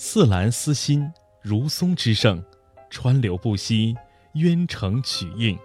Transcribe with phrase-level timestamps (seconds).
[0.00, 1.12] 似兰思心，
[1.42, 2.40] 如松之盛，
[2.88, 3.96] 川流不息，
[4.34, 5.58] 渊成曲应。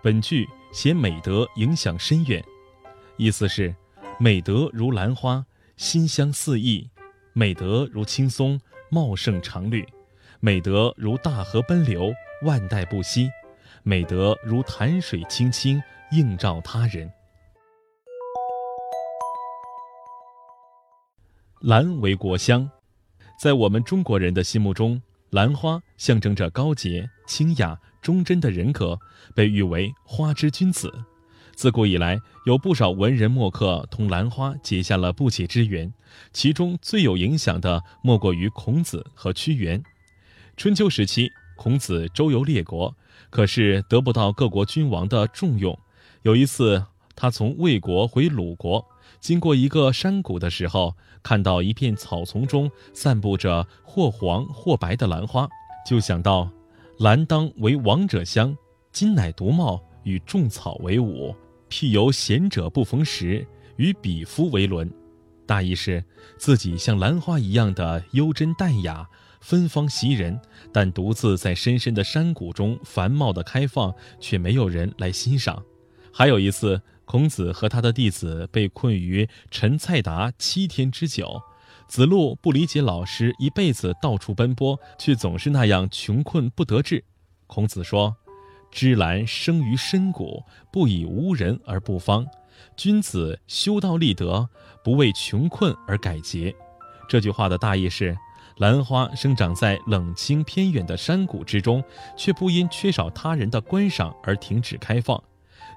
[0.00, 2.42] 本句写美德影响深远，
[3.16, 3.74] 意思是
[4.16, 5.44] 美德如兰花，
[5.76, 6.88] 馨香四溢；
[7.32, 8.60] 美德如青松，
[8.90, 9.82] 茂盛常绿；
[10.38, 12.12] 美德如大河奔流，
[12.44, 13.28] 万代不息；
[13.82, 15.82] 美德如潭水清清，
[16.12, 17.10] 映照他人。
[21.60, 22.70] 兰为国香，
[23.38, 28.98] 在我们中国人的心目中，兰花象征着高洁、清雅、忠贞的人格，
[29.32, 30.92] 被誉为花之君子。
[31.54, 35.94] 自古以来，有不少文人墨客同兰花结下了不解之缘，
[36.32, 39.80] 其中最有影响的莫过于孔子和屈原。
[40.56, 42.92] 春秋时期，孔子周游列国，
[43.30, 45.78] 可是得不到各国君王的重用。
[46.22, 48.84] 有一次，他从魏国回鲁国。
[49.20, 55.48] 经过一个山谷的时候，看到一片草丛中散布着或黄或白的兰花，
[55.86, 56.48] 就想到
[57.00, 58.56] ：“兰当为王者香，
[58.92, 61.34] 今乃独茂，与众草为伍。
[61.68, 64.90] 譬由贤者不逢时，与比夫为伦。”
[65.44, 66.04] 大意是
[66.36, 69.08] 自己像兰花一样的幽真淡雅、
[69.40, 70.38] 芬芳袭人，
[70.72, 75.62] 但独自在深深的山谷中繁茂的开放，却没有人来欣赏。
[76.12, 76.80] 还有一次。
[77.08, 81.40] 孔子和他的弟子被困于陈蔡达七天之久，
[81.86, 87.02] 子路不理解老师一辈子到处奔波，却总是那样穷困不得志。
[87.46, 88.14] 孔子说
[88.70, 92.26] ：“芝兰生于深谷，不以无人而不芳。
[92.76, 94.46] 君子修道立德，
[94.84, 96.54] 不为穷困而改节。”
[97.08, 98.14] 这句话的大意是：
[98.58, 101.82] 兰花生长在冷清偏远的山谷之中，
[102.18, 105.18] 却不因缺少他人的观赏而停止开放。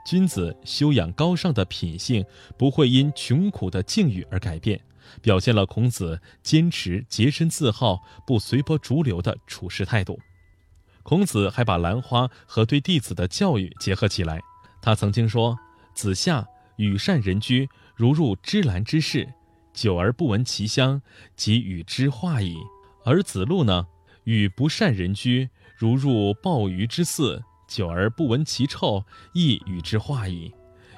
[0.06, 2.26] 君子修养高尚的品性，
[2.58, 4.80] 不会因穷苦的境遇而改变，
[5.22, 10.20] 表现了孔子坚持洁身自好、不随波逐流的处事态度。
[11.04, 14.40] 孔子还把兰花和对弟子的教育结合起来。
[14.82, 15.58] 他曾经说
[15.94, 16.48] ：“子夏
[16.78, 19.28] 与善人居，如入芝兰之室，
[19.74, 21.02] 久而不闻其香，
[21.36, 22.56] 即与之化矣。”
[23.04, 23.88] 而子路呢，
[24.26, 27.44] 与不善人居，如入鲍鱼之肆。
[27.72, 29.02] 久而不闻其臭，
[29.32, 30.52] 亦与之化矣。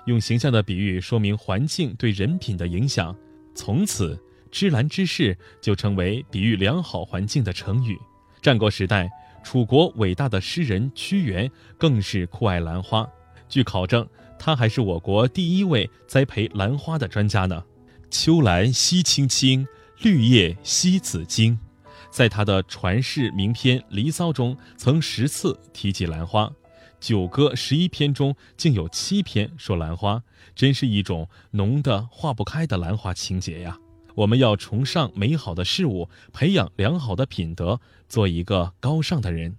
[0.07, 3.15] 用形象的比喻说明环境对人品的影响，
[3.53, 4.19] 从此
[4.49, 7.95] 芝兰之室就成为比喻良好环境的成语。
[8.41, 9.07] 战国时代，
[9.43, 13.07] 楚国伟大的诗人屈原更是酷爱兰花。
[13.47, 14.05] 据考证，
[14.39, 17.63] 他还是我国第一位栽培兰花的专家呢。
[18.09, 19.67] 秋兰惜青青，
[20.01, 21.57] 绿叶惜紫荆。
[22.09, 26.51] 在他的传世名篇《离骚》中，曾十次提及兰花。
[27.03, 30.23] 九歌十一篇中，竟有七篇说兰花，
[30.55, 33.77] 真是一种浓得化不开的兰花情节呀！
[34.15, 39.57] 我们要崇尚美好的事物，培养良好的品德，做一个高尚的人。